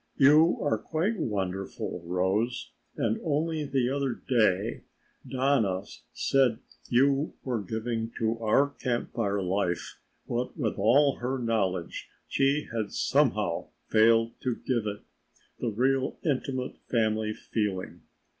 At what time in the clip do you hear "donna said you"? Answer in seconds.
5.29-7.35